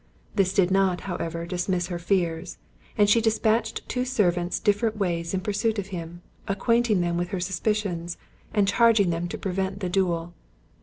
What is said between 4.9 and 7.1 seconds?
ways in pursuit of him, acquainting